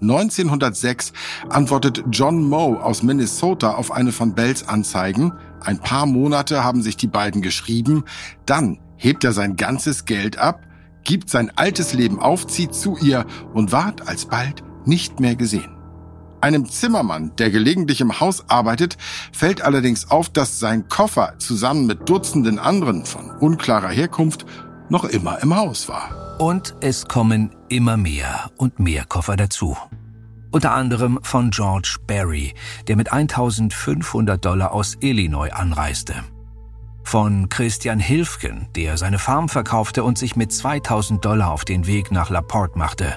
1906 0.00 1.12
antwortet 1.48 2.04
John 2.10 2.48
Moe 2.48 2.82
aus 2.82 3.02
Minnesota 3.02 3.72
auf 3.72 3.90
eine 3.90 4.12
von 4.12 4.34
Bells 4.34 4.68
Anzeigen. 4.68 5.32
Ein 5.60 5.78
paar 5.78 6.06
Monate 6.06 6.62
haben 6.62 6.82
sich 6.82 6.96
die 6.96 7.08
beiden 7.08 7.42
geschrieben. 7.42 8.04
Dann 8.46 8.78
hebt 8.96 9.24
er 9.24 9.32
sein 9.32 9.56
ganzes 9.56 10.04
Geld 10.04 10.38
ab, 10.38 10.60
gibt 11.04 11.30
sein 11.30 11.50
altes 11.56 11.94
Leben 11.94 12.20
auf, 12.20 12.46
zieht 12.46 12.74
zu 12.74 12.96
ihr 12.96 13.26
und 13.54 13.72
ward 13.72 14.06
alsbald 14.06 14.62
nicht 14.84 15.20
mehr 15.20 15.36
gesehen. 15.36 15.74
Einem 16.40 16.68
Zimmermann, 16.68 17.32
der 17.36 17.50
gelegentlich 17.50 18.00
im 18.00 18.20
Haus 18.20 18.44
arbeitet, 18.48 18.96
fällt 19.32 19.62
allerdings 19.62 20.10
auf, 20.10 20.28
dass 20.28 20.60
sein 20.60 20.88
Koffer 20.88 21.34
zusammen 21.38 21.86
mit 21.86 22.08
Dutzenden 22.08 22.60
anderen 22.60 23.04
von 23.04 23.30
unklarer 23.30 23.88
Herkunft 23.88 24.46
noch 24.88 25.04
immer 25.04 25.42
im 25.42 25.56
Haus 25.56 25.88
war. 25.88 26.27
Und 26.38 26.76
es 26.80 27.06
kommen 27.06 27.50
immer 27.68 27.96
mehr 27.96 28.52
und 28.56 28.78
mehr 28.78 29.04
Koffer 29.04 29.36
dazu. 29.36 29.76
Unter 30.52 30.72
anderem 30.72 31.18
von 31.22 31.50
George 31.50 31.96
Barry, 32.06 32.54
der 32.86 32.94
mit 32.94 33.12
1500 33.12 34.44
Dollar 34.44 34.72
aus 34.72 34.96
Illinois 35.00 35.50
anreiste. 35.52 36.14
Von 37.02 37.48
Christian 37.48 37.98
Hilfgen, 37.98 38.68
der 38.76 38.96
seine 38.96 39.18
Farm 39.18 39.48
verkaufte 39.48 40.04
und 40.04 40.16
sich 40.16 40.36
mit 40.36 40.52
2000 40.52 41.24
Dollar 41.24 41.50
auf 41.50 41.64
den 41.64 41.88
Weg 41.88 42.12
nach 42.12 42.30
Laporte 42.30 42.78
machte. 42.78 43.16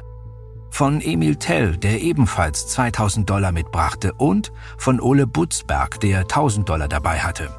Von 0.72 1.00
Emil 1.00 1.36
Tell, 1.36 1.78
der 1.78 2.02
ebenfalls 2.02 2.70
2000 2.70 3.30
Dollar 3.30 3.52
mitbrachte. 3.52 4.14
Und 4.14 4.52
von 4.78 5.00
Ole 5.00 5.28
Butzberg, 5.28 6.00
der 6.00 6.22
1000 6.22 6.68
Dollar 6.68 6.88
dabei 6.88 7.20
hatte. 7.20 7.50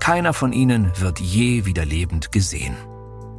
Keiner 0.00 0.34
von 0.34 0.52
ihnen 0.52 0.92
wird 0.96 1.18
je 1.18 1.64
wieder 1.64 1.86
lebend 1.86 2.30
gesehen. 2.30 2.76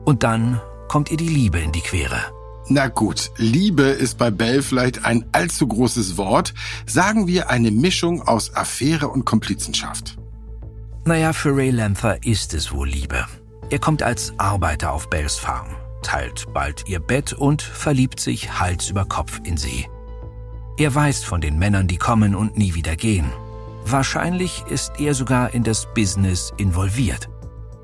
Und 0.05 0.23
dann 0.23 0.59
kommt 0.89 1.09
ihr 1.09 1.17
die 1.17 1.29
Liebe 1.29 1.59
in 1.59 1.71
die 1.71 1.79
Quere. 1.79 2.19
Na 2.67 2.87
gut, 2.87 3.31
Liebe 3.37 3.83
ist 3.83 4.17
bei 4.17 4.29
Bell 4.29 4.61
vielleicht 4.61 5.05
ein 5.05 5.25
allzu 5.31 5.67
großes 5.67 6.17
Wort. 6.17 6.53
Sagen 6.85 7.25
wir 7.25 7.49
eine 7.49 7.71
Mischung 7.71 8.21
aus 8.21 8.53
Affäre 8.55 9.07
und 9.07 9.25
Komplizenschaft. 9.25 10.17
Naja, 11.05 11.33
für 11.33 11.55
Ray 11.55 11.71
Lanther 11.71 12.23
ist 12.23 12.53
es 12.53 12.71
wohl 12.71 12.89
Liebe. 12.89 13.25
Er 13.71 13.79
kommt 13.79 14.03
als 14.03 14.33
Arbeiter 14.37 14.91
auf 14.91 15.09
Bells 15.09 15.37
Farm, 15.37 15.67
teilt 16.03 16.45
bald 16.53 16.87
ihr 16.87 16.99
Bett 16.99 17.33
und 17.33 17.61
verliebt 17.61 18.19
sich 18.19 18.59
Hals 18.59 18.89
über 18.89 19.05
Kopf 19.05 19.41
in 19.43 19.57
sie. 19.57 19.87
Er 20.77 20.93
weiß 20.93 21.23
von 21.23 21.41
den 21.41 21.57
Männern, 21.57 21.87
die 21.87 21.97
kommen 21.97 22.35
und 22.35 22.57
nie 22.57 22.75
wieder 22.75 22.95
gehen. 22.95 23.31
Wahrscheinlich 23.85 24.63
ist 24.69 24.93
er 24.99 25.15
sogar 25.15 25.53
in 25.53 25.63
das 25.63 25.87
Business 25.93 26.53
involviert. 26.57 27.29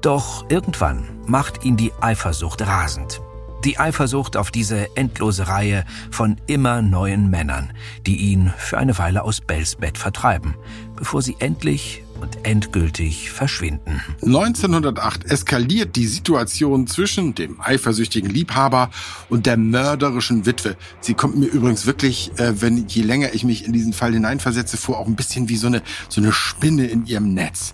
Doch 0.02 0.48
irgendwann 0.50 1.15
macht 1.28 1.66
ihn 1.66 1.78
die 1.78 1.92
Eifersucht 2.02 2.62
rasend. 2.62 3.22
Die 3.64 3.80
Eifersucht 3.80 4.38
auf 4.38 4.52
diese 4.52 4.96
endlose 4.96 5.48
Reihe 5.48 5.86
von 6.12 6.38
immer 6.46 6.84
neuen 6.84 7.32
Männern, 7.32 7.74
die 8.06 8.18
ihn 8.18 8.54
für 8.58 8.78
eine 8.78 8.98
Weile 9.00 9.24
aus 9.24 9.42
Bells 9.42 9.76
Bett 9.76 9.98
vertreiben, 9.98 10.56
bevor 10.96 11.24
sie 11.24 11.36
endlich 11.40 12.04
und 12.22 12.46
endgültig 12.46 13.32
verschwinden. 13.32 14.02
1908 14.22 15.26
eskaliert 15.26 15.96
die 15.96 16.06
Situation 16.06 16.88
zwischen 16.88 17.36
dem 17.36 17.60
eifersüchtigen 17.60 18.30
Liebhaber 18.30 18.90
und 19.30 19.46
der 19.46 19.58
mörderischen 19.58 20.46
Witwe. 20.46 20.78
Sie 21.02 21.14
kommt 21.14 21.38
mir 21.38 21.48
übrigens 21.48 21.86
wirklich, 21.86 22.32
äh, 22.38 22.62
wenn 22.62 22.88
je 22.88 23.02
länger 23.02 23.34
ich 23.34 23.44
mich 23.44 23.66
in 23.66 23.74
diesen 23.74 23.94
Fall 23.94 24.14
hineinversetze, 24.14 24.78
vor 24.78 25.00
auch 25.00 25.08
ein 25.08 25.16
bisschen 25.16 25.50
wie 25.50 25.58
so 25.58 25.68
eine 25.68 25.82
so 26.08 26.22
eine 26.22 26.32
Spinne 26.32 26.86
in 26.86 27.06
ihrem 27.06 27.34
Netz. 27.34 27.74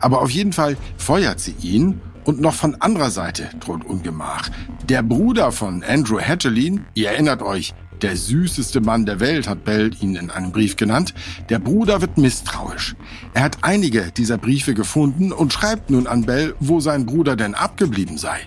Aber 0.00 0.22
auf 0.22 0.30
jeden 0.30 0.52
Fall 0.52 0.76
feuert 0.96 1.40
sie 1.40 1.54
ihn 1.60 2.00
und 2.24 2.40
noch 2.40 2.54
von 2.54 2.74
anderer 2.80 3.10
Seite 3.10 3.50
droht 3.60 3.84
Ungemach. 3.84 4.48
Der 4.88 5.02
Bruder 5.02 5.52
von 5.52 5.82
Andrew 5.82 6.18
Hatchelin, 6.18 6.84
ihr 6.94 7.10
erinnert 7.10 7.42
euch, 7.42 7.74
der 8.02 8.16
süßeste 8.16 8.80
Mann 8.80 9.06
der 9.06 9.20
Welt, 9.20 9.48
hat 9.48 9.64
Bell 9.64 9.92
ihn 10.00 10.16
in 10.16 10.30
einem 10.30 10.50
Brief 10.50 10.76
genannt. 10.76 11.14
Der 11.48 11.60
Bruder 11.60 12.00
wird 12.00 12.18
misstrauisch. 12.18 12.96
Er 13.32 13.44
hat 13.44 13.58
einige 13.62 14.10
dieser 14.10 14.38
Briefe 14.38 14.74
gefunden 14.74 15.32
und 15.32 15.52
schreibt 15.52 15.90
nun 15.90 16.08
an 16.08 16.24
Bell, 16.24 16.54
wo 16.58 16.80
sein 16.80 17.06
Bruder 17.06 17.36
denn 17.36 17.54
abgeblieben 17.54 18.18
sei. 18.18 18.40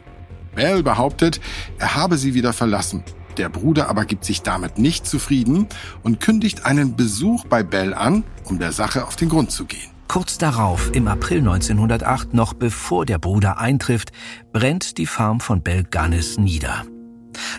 Bell 0.55 0.83
behauptet, 0.83 1.39
er 1.79 1.95
habe 1.95 2.17
sie 2.17 2.33
wieder 2.33 2.51
verlassen. 2.51 3.03
Der 3.37 3.49
Bruder 3.49 3.89
aber 3.89 4.05
gibt 4.05 4.25
sich 4.25 4.41
damit 4.41 4.77
nicht 4.77 5.05
zufrieden 5.05 5.67
und 6.03 6.19
kündigt 6.19 6.65
einen 6.65 6.95
Besuch 6.95 7.45
bei 7.45 7.63
Bell 7.63 7.93
an, 7.93 8.23
um 8.45 8.59
der 8.59 8.71
Sache 8.71 9.05
auf 9.05 9.15
den 9.15 9.29
Grund 9.29 9.51
zu 9.51 9.65
gehen. 9.65 9.94
Kurz 10.07 10.37
darauf, 10.37 10.91
im 10.93 11.07
April 11.07 11.39
1908, 11.39 12.33
noch 12.33 12.53
bevor 12.53 13.05
der 13.05 13.17
Bruder 13.17 13.59
eintrifft, 13.59 14.11
brennt 14.53 14.97
die 14.97 15.07
Farm 15.07 15.39
von 15.39 15.61
Belganis 15.61 16.37
nieder. 16.37 16.83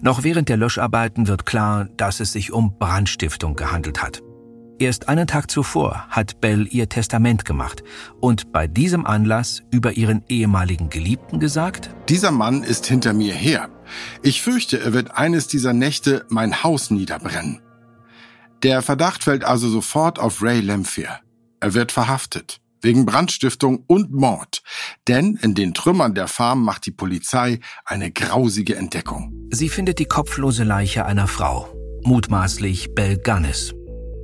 Noch 0.03 0.23
während 0.23 0.49
der 0.49 0.57
Löscharbeiten 0.57 1.29
wird 1.29 1.45
klar, 1.45 1.88
dass 1.97 2.21
es 2.21 2.33
sich 2.33 2.53
um 2.53 2.79
Brandstiftung 2.79 3.57
gehandelt 3.57 4.03
hat. 4.03 4.23
Erst 4.79 5.09
einen 5.09 5.26
Tag 5.26 5.50
zuvor 5.50 6.07
hat 6.11 6.41
Bell 6.41 6.69
ihr 6.71 6.88
Testament 6.88 7.47
gemacht 7.47 7.83
und 8.21 8.53
bei 8.53 8.67
diesem 8.67 9.07
Anlass 9.07 9.62
über 9.71 9.93
ihren 9.93 10.23
ehemaligen 10.29 10.91
Geliebten 10.91 11.41
gesagt, 11.41 11.91
Dieser 12.11 12.31
Mann 12.31 12.62
ist 12.62 12.87
hinter 12.87 13.15
mir 13.15 13.33
her. 13.33 13.71
Ich 14.23 14.43
fürchte, 14.43 14.79
er 14.79 14.93
wird 14.93 15.12
eines 15.12 15.49
dieser 15.49 15.73
Nächte 15.73 16.26
mein 16.29 16.62
Haus 16.62 16.91
niederbrennen. 16.91 17.61
Der 18.62 18.83
Verdacht 18.83 19.25
fällt 19.25 19.45
also 19.45 19.69
sofort 19.69 20.19
auf 20.19 20.43
Ray 20.43 20.61
Lamphere. 20.61 21.21
Er 21.61 21.75
wird 21.75 21.93
verhaftet. 21.93 22.61
Wegen 22.83 23.07
Brandstiftung 23.07 23.85
und 23.87 24.13
Mord. 24.13 24.63
Denn 25.09 25.39
in 25.43 25.55
den 25.55 25.75
Trümmern 25.75 26.15
der 26.15 26.29
Farm 26.29 26.63
macht 26.63 26.87
die 26.87 26.93
Polizei 26.93 27.61
eine 27.85 28.13
grausige 28.13 28.77
Entdeckung. 28.77 29.49
Sie 29.51 29.69
findet 29.69 29.99
die 29.99 30.05
kopflose 30.05 30.63
Leiche 30.63 31.07
einer 31.07 31.27
Frau, 31.27 31.69
mutmaßlich 32.05 32.95
Bell 32.95 33.19
Gunnis. 33.19 33.75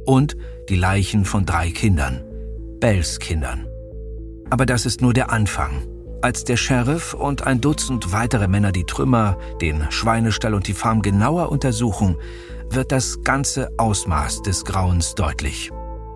Und 0.06 0.36
die 0.68 0.76
Leichen 0.76 1.24
von 1.24 1.46
drei 1.46 1.70
Kindern, 1.70 2.22
Bells 2.78 3.18
Kindern. 3.18 3.66
Aber 4.50 4.66
das 4.66 4.86
ist 4.86 5.00
nur 5.00 5.14
der 5.14 5.30
Anfang. 5.30 5.88
Als 6.20 6.44
der 6.44 6.56
Sheriff 6.56 7.14
und 7.14 7.46
ein 7.46 7.60
Dutzend 7.60 8.12
weitere 8.12 8.46
Männer 8.46 8.70
die 8.70 8.84
Trümmer, 8.84 9.38
den 9.60 9.90
Schweinestall 9.90 10.54
und 10.54 10.68
die 10.68 10.74
Farm 10.74 11.02
genauer 11.02 11.50
untersuchen, 11.50 12.16
wird 12.70 12.92
das 12.92 13.22
ganze 13.24 13.70
Ausmaß 13.78 14.42
des 14.42 14.64
Grauens 14.64 15.14
deutlich. 15.14 15.72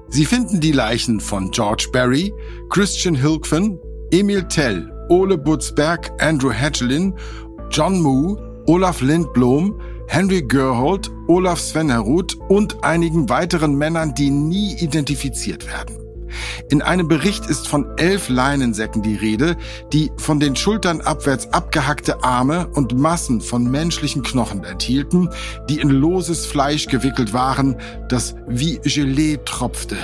Sie 0.09 0.25
finden 0.25 0.61
die 0.61 0.73
Leichen 0.73 1.21
von 1.21 1.51
George 1.51 1.89
Barry, 1.93 2.33
Christian 2.71 3.15
Hilkven, 3.15 3.79
Emil 4.11 4.47
Tell, 4.49 4.91
Ole 5.09 5.37
Butzberg, 5.37 6.11
Andrew 6.21 6.53
Hatchelin, 6.53 7.15
John 7.71 8.01
Moo, 8.01 8.37
Olaf 8.67 9.01
Lindblom, 9.01 9.81
Henry 10.09 10.43
Gerhold, 10.43 11.11
Olaf 11.27 11.59
Svenherud 11.61 12.37
und 12.49 12.85
einigen 12.85 13.29
weiteren 13.29 13.75
Männern, 13.75 14.15
die 14.15 14.31
nie 14.31 14.77
identifiziert 14.79 15.67
werden. 15.67 16.06
In 16.71 16.83
einem 16.83 17.09
Bericht 17.09 17.47
ist 17.47 17.68
von 17.68 17.87
elf 17.97 18.28
Leinensäcken 18.28 19.02
die 19.02 19.16
Rede, 19.16 19.56
die 19.92 20.11
von 20.16 20.40
den 20.40 20.56
Schultern 20.56 21.00
abwärts 21.00 21.52
abgehackte 21.52 22.25
Arme 22.25 22.68
und 22.68 22.97
Massen 22.99 23.40
von 23.40 23.71
menschlichen 23.71 24.23
Knochen 24.23 24.64
enthielten, 24.64 25.28
die 25.68 25.80
in 25.80 25.90
loses 25.90 26.47
Fleisch 26.47 26.87
gewickelt 26.87 27.33
waren, 27.33 27.76
das 28.09 28.35
wie 28.47 28.78
Gelee 28.78 29.38
tropfte. 29.45 29.97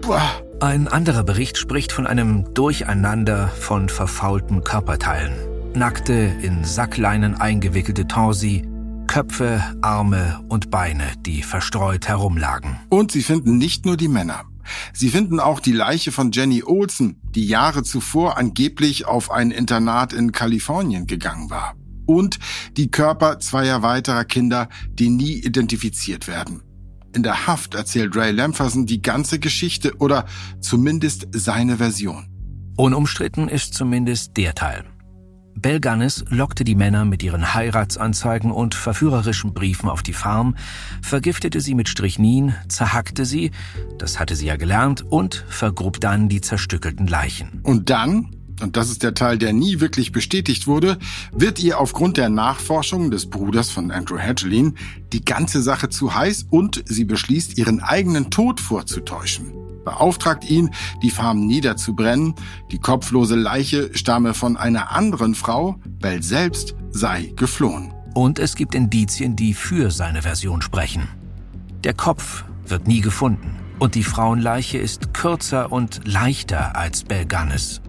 Boah. 0.00 0.22
Ein 0.60 0.88
anderer 0.88 1.24
Bericht 1.24 1.58
spricht 1.58 1.92
von 1.92 2.06
einem 2.06 2.54
Durcheinander 2.54 3.48
von 3.48 3.88
verfaulten 3.88 4.62
Körperteilen. 4.62 5.34
Nackte, 5.74 6.32
in 6.42 6.64
Sackleinen 6.64 7.34
eingewickelte 7.34 8.06
Torsi, 8.06 8.64
Köpfe, 9.06 9.62
Arme 9.82 10.40
und 10.48 10.70
Beine, 10.70 11.04
die 11.26 11.42
verstreut 11.42 12.08
herumlagen. 12.08 12.78
Und 12.88 13.12
sie 13.12 13.22
finden 13.22 13.58
nicht 13.58 13.84
nur 13.84 13.96
die 13.96 14.08
Männer. 14.08 14.44
Sie 14.92 15.08
finden 15.08 15.40
auch 15.40 15.60
die 15.60 15.72
Leiche 15.72 16.12
von 16.12 16.32
Jenny 16.32 16.62
Olsen, 16.64 17.20
die 17.34 17.46
Jahre 17.46 17.82
zuvor 17.82 18.36
angeblich 18.38 19.06
auf 19.06 19.30
ein 19.30 19.50
Internat 19.50 20.12
in 20.12 20.32
Kalifornien 20.32 21.06
gegangen 21.06 21.50
war. 21.50 21.74
Und 22.06 22.38
die 22.76 22.90
Körper 22.90 23.40
zweier 23.40 23.82
weiterer 23.82 24.24
Kinder, 24.24 24.68
die 24.90 25.08
nie 25.08 25.34
identifiziert 25.34 26.28
werden. 26.28 26.62
In 27.14 27.22
der 27.22 27.46
Haft 27.46 27.74
erzählt 27.74 28.16
Ray 28.16 28.32
Lampherson 28.32 28.86
die 28.86 29.00
ganze 29.00 29.38
Geschichte 29.38 29.96
oder 29.98 30.26
zumindest 30.60 31.28
seine 31.32 31.76
Version. 31.76 32.28
Unumstritten 32.76 33.48
ist 33.48 33.74
zumindest 33.74 34.36
der 34.36 34.54
Teil. 34.54 34.84
Belganis 35.56 36.24
lockte 36.28 36.64
die 36.64 36.74
Männer 36.74 37.04
mit 37.04 37.22
ihren 37.22 37.54
Heiratsanzeigen 37.54 38.50
und 38.50 38.74
verführerischen 38.74 39.54
Briefen 39.54 39.88
auf 39.88 40.02
die 40.02 40.12
Farm, 40.12 40.56
vergiftete 41.02 41.60
sie 41.60 41.74
mit 41.74 41.88
Strychnin, 41.88 42.54
zerhackte 42.68 43.24
sie, 43.24 43.50
das 43.98 44.18
hatte 44.18 44.36
sie 44.36 44.46
ja 44.46 44.56
gelernt, 44.56 45.02
und 45.02 45.44
vergrub 45.48 46.00
dann 46.00 46.28
die 46.28 46.40
zerstückelten 46.40 47.06
Leichen. 47.06 47.60
Und 47.62 47.90
dann, 47.90 48.30
und 48.60 48.76
das 48.76 48.90
ist 48.90 49.02
der 49.02 49.14
Teil, 49.14 49.38
der 49.38 49.52
nie 49.52 49.80
wirklich 49.80 50.12
bestätigt 50.12 50.66
wurde, 50.66 50.98
wird 51.32 51.58
ihr 51.60 51.80
aufgrund 51.80 52.16
der 52.16 52.28
Nachforschungen 52.28 53.10
des 53.10 53.30
Bruders 53.30 53.70
von 53.70 53.90
Andrew 53.90 54.18
Hedgelin 54.18 54.76
die 55.12 55.24
ganze 55.24 55.62
Sache 55.62 55.88
zu 55.88 56.14
heiß 56.14 56.46
und 56.50 56.82
sie 56.86 57.04
beschließt, 57.04 57.58
ihren 57.58 57.80
eigenen 57.80 58.30
Tod 58.30 58.60
vorzutäuschen 58.60 59.63
beauftragt 59.84 60.48
ihn, 60.48 60.70
die 61.02 61.10
Farm 61.10 61.46
niederzubrennen. 61.46 62.34
Die 62.70 62.78
kopflose 62.78 63.36
Leiche 63.36 63.90
stamme 63.96 64.34
von 64.34 64.56
einer 64.56 64.92
anderen 64.92 65.34
Frau, 65.34 65.76
Bell 65.86 66.22
selbst 66.22 66.74
sei 66.90 67.32
geflohen. 67.36 67.92
Und 68.14 68.38
es 68.38 68.54
gibt 68.54 68.74
Indizien, 68.74 69.36
die 69.36 69.54
für 69.54 69.90
seine 69.90 70.22
Version 70.22 70.62
sprechen. 70.62 71.08
Der 71.82 71.94
Kopf 71.94 72.44
wird 72.66 72.86
nie 72.86 73.00
gefunden 73.00 73.56
und 73.78 73.94
die 73.94 74.04
Frauenleiche 74.04 74.78
ist 74.78 75.12
kürzer 75.12 75.72
und 75.72 76.02
leichter 76.04 76.76
als 76.76 77.04
Belganis. 77.04 77.80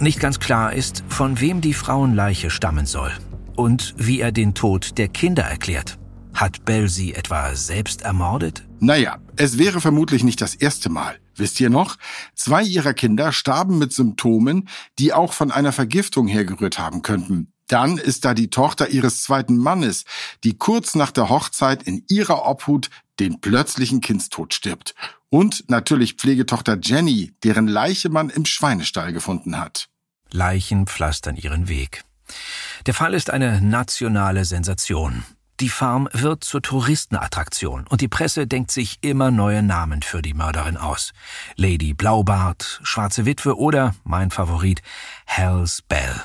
Nicht 0.00 0.20
ganz 0.20 0.38
klar 0.38 0.72
ist, 0.72 1.02
von 1.08 1.40
wem 1.40 1.60
die 1.60 1.74
Frauenleiche 1.74 2.50
stammen 2.50 2.86
soll 2.86 3.10
und 3.56 3.94
wie 3.98 4.20
er 4.20 4.30
den 4.30 4.54
Tod 4.54 4.96
der 4.96 5.08
Kinder 5.08 5.42
erklärt. 5.42 5.97
Hat 6.38 6.64
Bell 6.64 6.88
sie 6.88 7.14
etwa 7.14 7.56
selbst 7.56 8.02
ermordet? 8.02 8.62
Naja, 8.78 9.18
es 9.34 9.58
wäre 9.58 9.80
vermutlich 9.80 10.22
nicht 10.22 10.40
das 10.40 10.54
erste 10.54 10.88
Mal. 10.88 11.18
Wisst 11.34 11.58
ihr 11.58 11.68
noch? 11.68 11.96
Zwei 12.36 12.62
ihrer 12.62 12.94
Kinder 12.94 13.32
starben 13.32 13.76
mit 13.78 13.92
Symptomen, 13.92 14.68
die 15.00 15.12
auch 15.12 15.32
von 15.32 15.50
einer 15.50 15.72
Vergiftung 15.72 16.28
hergerührt 16.28 16.78
haben 16.78 17.02
könnten. 17.02 17.52
Dann 17.66 17.98
ist 17.98 18.24
da 18.24 18.34
die 18.34 18.50
Tochter 18.50 18.90
ihres 18.90 19.24
zweiten 19.24 19.56
Mannes, 19.56 20.04
die 20.44 20.56
kurz 20.56 20.94
nach 20.94 21.10
der 21.10 21.28
Hochzeit 21.28 21.82
in 21.82 22.04
ihrer 22.08 22.46
Obhut 22.46 22.88
den 23.18 23.40
plötzlichen 23.40 24.00
Kindstod 24.00 24.54
stirbt. 24.54 24.94
Und 25.30 25.68
natürlich 25.68 26.14
Pflegetochter 26.14 26.78
Jenny, 26.80 27.32
deren 27.42 27.66
Leiche 27.66 28.10
man 28.10 28.30
im 28.30 28.44
Schweinestall 28.44 29.12
gefunden 29.12 29.58
hat. 29.58 29.88
Leichen 30.30 30.86
pflastern 30.86 31.34
ihren 31.34 31.66
Weg. 31.66 32.04
Der 32.86 32.94
Fall 32.94 33.14
ist 33.14 33.30
eine 33.30 33.60
nationale 33.60 34.44
Sensation. 34.44 35.24
Die 35.60 35.68
Farm 35.68 36.08
wird 36.12 36.44
zur 36.44 36.62
Touristenattraktion 36.62 37.86
und 37.88 38.00
die 38.00 38.06
Presse 38.06 38.46
denkt 38.46 38.70
sich 38.70 38.98
immer 39.00 39.32
neue 39.32 39.64
Namen 39.64 40.02
für 40.02 40.22
die 40.22 40.32
Mörderin 40.32 40.76
aus. 40.76 41.12
Lady 41.56 41.94
Blaubart, 41.94 42.80
Schwarze 42.84 43.26
Witwe 43.26 43.58
oder, 43.58 43.96
mein 44.04 44.30
Favorit, 44.30 44.82
Hell's 45.26 45.82
Bell. 45.82 46.22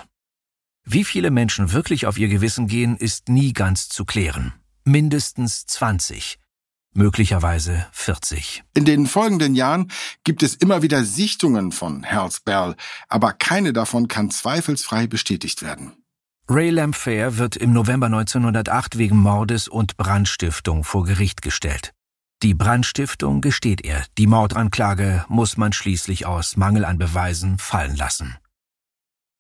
Wie 0.86 1.04
viele 1.04 1.32
Menschen 1.32 1.72
wirklich 1.72 2.06
auf 2.06 2.19
ihr 2.19 2.28
Gewissen 2.28 2.67
gehen, 2.67 2.96
ist 2.96 3.28
nie 3.28 3.54
ganz 3.54 3.89
zu 3.89 4.06
klären. 4.06 4.54
Mindestens 4.84 5.65
20 5.65 6.38
möglicherweise 6.93 7.88
40. 7.91 8.63
In 8.76 8.86
den 8.86 9.08
folgenden 9.08 9.56
Jahren 9.56 9.91
gibt 10.24 10.43
es 10.43 10.54
immer 10.54 10.84
wieder 10.84 11.04
Sichtungen 11.04 11.72
von 11.72 12.04
Hell's 12.04 12.39
Bell, 12.39 12.76
aber 13.08 13.34
keine 13.34 13.74
davon 13.74 14.08
kann 14.08 14.30
zweifelsfrei 14.30 15.08
bestätigt 15.08 15.63
werden. 15.63 16.03
Ray 16.49 16.71
Lamphere 16.71 17.38
wird 17.38 17.56
im 17.56 17.71
November 17.71 18.08
1908 18.08 18.97
wegen 18.97 19.17
Mordes 19.17 19.69
und 19.69 19.95
Brandstiftung 19.95 20.84
vor 20.84 21.06
Gericht 21.06 21.41
gestellt. 21.41 21.93
Die 22.41 22.53
Brandstiftung 22.53 23.39
gesteht 23.39 23.86
er, 23.86 24.03
die 24.17 24.27
Mordanklage 24.27 25.23
muss 25.29 25.56
man 25.56 25.71
schließlich 25.71 26.25
aus 26.25 26.58
Mangel 26.58 26.84
an 26.84 26.97
Beweisen 26.97 27.60
fallen 27.60 27.95
lassen. 27.95 28.36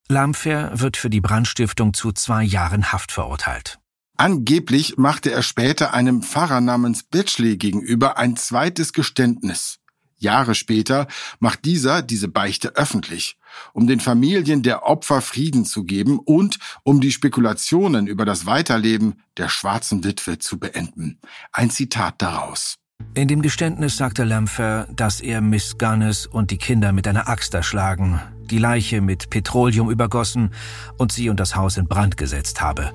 Lamphere 0.07 0.79
wird 0.79 0.95
für 0.95 1.09
die 1.09 1.19
Brandstiftung 1.19 1.93
zu 1.93 2.13
zwei 2.13 2.43
Jahren 2.43 2.93
Haft 2.93 3.11
verurteilt. 3.11 3.79
Angeblich 4.15 4.95
machte 4.95 5.29
er 5.29 5.43
später 5.43 5.93
einem 5.93 6.23
Pfarrer 6.23 6.61
namens 6.61 7.03
Bitchley 7.03 7.57
gegenüber 7.57 8.17
ein 8.17 8.37
zweites 8.37 8.93
Geständnis. 8.93 9.79
Jahre 10.23 10.55
später 10.55 11.07
macht 11.39 11.65
dieser 11.65 12.01
diese 12.01 12.27
Beichte 12.27 12.75
öffentlich, 12.75 13.37
um 13.73 13.85
den 13.85 13.99
Familien 13.99 14.63
der 14.63 14.83
Opfer 14.85 15.21
Frieden 15.21 15.65
zu 15.65 15.83
geben 15.83 16.19
und 16.19 16.57
um 16.83 16.99
die 17.01 17.11
Spekulationen 17.11 18.07
über 18.07 18.25
das 18.25 18.45
Weiterleben 18.45 19.21
der 19.37 19.49
schwarzen 19.49 20.03
Witwe 20.03 20.39
zu 20.39 20.57
beenden. 20.59 21.19
Ein 21.51 21.69
Zitat 21.69 22.21
daraus. 22.21 22.77
In 23.15 23.27
dem 23.27 23.41
Geständnis 23.41 23.97
sagte 23.97 24.23
Lampher, 24.23 24.87
dass 24.91 25.19
er 25.19 25.41
Miss 25.41 25.77
Gunnes 25.77 26.25
und 26.25 26.51
die 26.51 26.57
Kinder 26.57 26.91
mit 26.91 27.07
einer 27.07 27.27
Axt 27.27 27.53
erschlagen, 27.53 28.19
die 28.49 28.57
Leiche 28.57 29.01
mit 29.01 29.29
Petroleum 29.29 29.89
übergossen 29.89 30.51
und 30.97 31.11
sie 31.11 31.29
und 31.29 31.39
das 31.39 31.55
Haus 31.55 31.77
in 31.77 31.87
Brand 31.87 32.17
gesetzt 32.17 32.61
habe. 32.61 32.91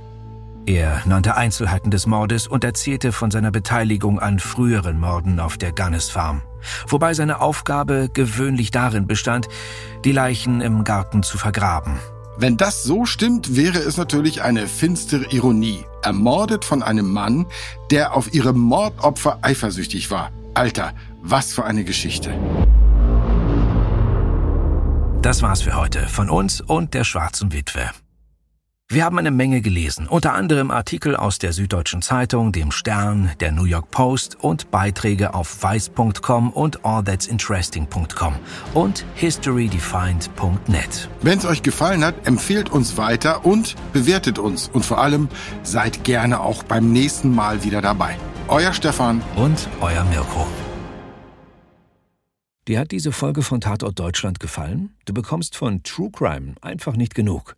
Er 0.68 1.02
nannte 1.06 1.36
Einzelheiten 1.36 1.90
des 1.90 2.06
Mordes 2.06 2.46
und 2.46 2.62
erzählte 2.62 3.10
von 3.12 3.30
seiner 3.30 3.50
Beteiligung 3.50 4.20
an 4.20 4.38
früheren 4.38 5.00
Morden 5.00 5.40
auf 5.40 5.56
der 5.56 5.72
Gunnes 5.72 6.10
Farm 6.10 6.42
wobei 6.86 7.14
seine 7.14 7.40
Aufgabe 7.40 8.08
gewöhnlich 8.12 8.70
darin 8.70 9.06
bestand, 9.06 9.48
die 10.04 10.12
Leichen 10.12 10.60
im 10.60 10.84
Garten 10.84 11.22
zu 11.22 11.38
vergraben. 11.38 11.98
Wenn 12.36 12.56
das 12.56 12.84
so 12.84 13.04
stimmt, 13.04 13.56
wäre 13.56 13.78
es 13.78 13.96
natürlich 13.96 14.42
eine 14.42 14.68
finstere 14.68 15.24
Ironie. 15.32 15.84
Ermordet 16.02 16.64
von 16.64 16.82
einem 16.82 17.12
Mann, 17.12 17.46
der 17.90 18.14
auf 18.14 18.32
ihrem 18.32 18.58
Mordopfer 18.58 19.38
eifersüchtig 19.42 20.10
war. 20.12 20.30
Alter, 20.54 20.92
was 21.20 21.52
für 21.52 21.64
eine 21.64 21.82
Geschichte. 21.84 22.32
Das 25.20 25.42
war's 25.42 25.62
für 25.62 25.74
heute 25.74 26.06
von 26.06 26.30
uns 26.30 26.60
und 26.60 26.94
der 26.94 27.02
schwarzen 27.02 27.52
Witwe. 27.52 27.90
Wir 28.90 29.04
haben 29.04 29.18
eine 29.18 29.30
Menge 29.30 29.60
gelesen, 29.60 30.08
unter 30.08 30.32
anderem 30.32 30.70
Artikel 30.70 31.14
aus 31.14 31.36
der 31.36 31.52
Süddeutschen 31.52 32.00
Zeitung, 32.00 32.52
dem 32.52 32.70
Stern, 32.70 33.30
der 33.38 33.52
New 33.52 33.66
York 33.66 33.90
Post 33.90 34.42
und 34.42 34.70
Beiträge 34.70 35.34
auf 35.34 35.62
weiß.com 35.62 36.50
und 36.50 36.86
allthat'sinteresting.com 36.86 38.36
und 38.72 39.04
historydefined.net. 39.14 41.10
Wenn 41.20 41.36
es 41.38 41.44
euch 41.44 41.62
gefallen 41.62 42.02
hat, 42.02 42.26
empfehlt 42.26 42.70
uns 42.70 42.96
weiter 42.96 43.44
und 43.44 43.76
bewertet 43.92 44.38
uns 44.38 44.68
und 44.68 44.86
vor 44.86 45.02
allem 45.02 45.28
seid 45.62 46.02
gerne 46.04 46.40
auch 46.40 46.62
beim 46.62 46.90
nächsten 46.90 47.34
Mal 47.34 47.64
wieder 47.64 47.82
dabei. 47.82 48.16
Euer 48.48 48.72
Stefan 48.72 49.20
und 49.36 49.68
euer 49.82 50.04
Mirko. 50.04 50.46
Dir 52.66 52.80
hat 52.80 52.90
diese 52.90 53.12
Folge 53.12 53.42
von 53.42 53.60
Tatort 53.60 53.98
Deutschland 53.98 54.40
gefallen? 54.40 54.96
Du 55.04 55.12
bekommst 55.12 55.56
von 55.56 55.82
True 55.82 56.10
Crime 56.10 56.54
einfach 56.62 56.96
nicht 56.96 57.14
genug. 57.14 57.57